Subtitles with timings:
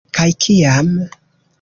[0.19, 0.91] Kaj kiam.